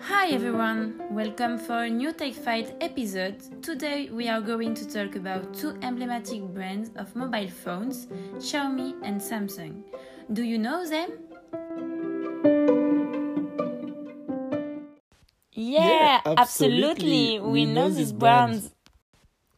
[0.00, 3.62] Hi everyone, welcome for a new Tech Fight episode.
[3.64, 8.06] Today we are going to talk about two emblematic brands of mobile phones,
[8.36, 9.82] Xiaomi and Samsung.
[10.32, 11.10] Do you know them?
[15.52, 17.36] Yeah, Yeah, absolutely.
[17.36, 17.40] absolutely.
[17.40, 18.60] We, We know know these these brands.
[18.68, 18.74] brands.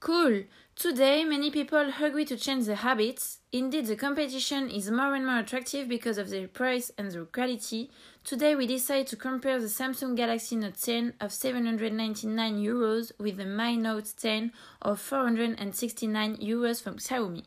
[0.01, 0.45] Cool.
[0.77, 3.39] Today, many people agree to change their habits.
[3.53, 7.91] Indeed, the competition is more and more attractive because of their price and their quality.
[8.25, 13.47] Today, we decide to compare the Samsung Galaxy Note 10 of 799 euros with the
[13.47, 14.53] Mi Note 10
[14.83, 17.45] of 469 euros from Xiaomi.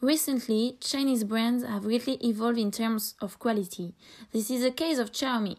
[0.00, 3.94] Recently, Chinese brands have greatly evolved in terms of quality.
[4.30, 5.56] This is the case of Xiaomi,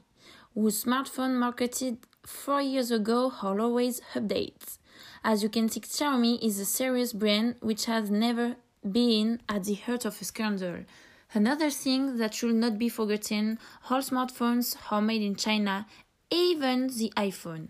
[0.53, 4.77] whose smartphone marketed four years ago always updates.
[5.23, 8.55] As you can see, Xiaomi is a serious brand which has never
[8.89, 10.85] been at the heart of a scandal.
[11.33, 15.85] Another thing that should not be forgotten all smartphones are made in China,
[16.29, 17.69] even the iPhone.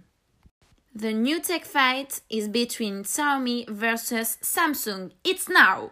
[0.94, 5.12] The new tech fight is between Xiaomi versus Samsung.
[5.24, 5.92] It's now!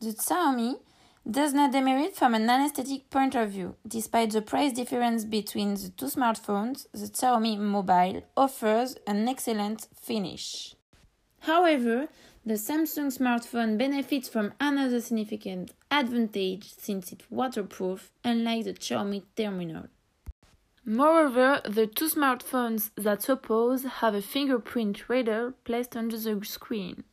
[0.00, 0.80] The Xiaomi
[1.30, 3.76] does not demerit from an aesthetic point of view.
[3.88, 10.74] Despite the price difference between the two smartphones, the Xiaomi Mobile offers an excellent finish.
[11.40, 12.08] However,
[12.44, 19.88] the Samsung smartphone benefits from another significant advantage since it's waterproof, unlike the Xiaomi Terminal.
[20.84, 27.04] Moreover, the two smartphones that suppose have a fingerprint reader placed under the screen.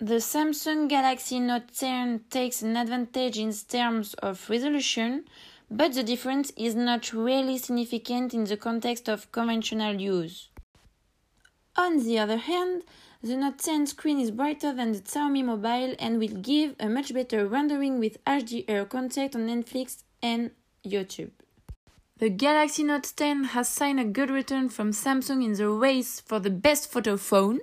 [0.00, 5.24] The Samsung Galaxy Note 10 takes an advantage in terms of resolution,
[5.68, 10.50] but the difference is not really significant in the context of conventional use.
[11.76, 12.84] On the other hand,
[13.24, 17.12] the Note 10 screen is brighter than the Xiaomi Mobile and will give a much
[17.12, 20.52] better rendering with HDR content on Netflix and
[20.86, 21.32] YouTube.
[22.18, 26.38] The Galaxy Note 10 has signed a good return from Samsung in the race for
[26.38, 27.58] the best photo phone.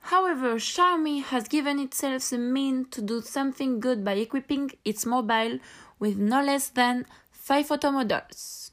[0.00, 5.58] However, Xiaomi has given itself the mean to do something good by equipping its mobile
[5.98, 8.72] with no less than 5 photo models.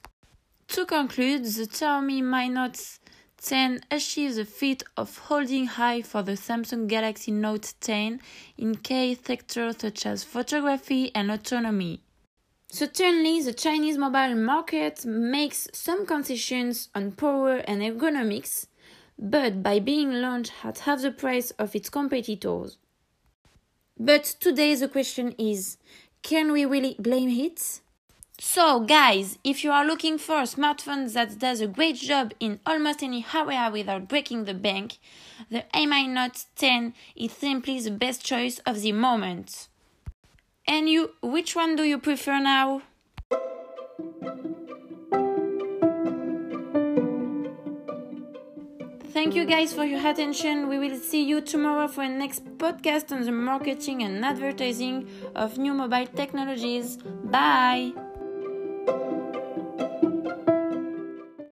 [0.69, 3.00] To conclude, the Xiaomi Mi Note
[3.41, 8.19] 10 achieves the feat of holding high for the Samsung Galaxy Note 10
[8.58, 12.02] in key sectors such as photography and autonomy.
[12.72, 18.66] Certainly, the Chinese mobile market makes some concessions on power and ergonomics,
[19.18, 22.78] but by being launched at half the price of its competitors.
[23.98, 25.78] But today the question is
[26.22, 27.81] can we really blame it?
[28.38, 32.59] So, guys, if you are looking for a smartphone that does a great job in
[32.66, 34.98] almost any area without breaking the bank,
[35.50, 39.70] the Mi Note 10 is simply the best choice of the moment.
[40.68, 42.82] And you, which one do you prefer now?
[49.25, 50.69] Thank you guys for your attention.
[50.69, 55.58] We will see you tomorrow for a next podcast on the marketing and advertising of
[55.58, 56.97] new mobile technologies.
[57.24, 57.94] Bye.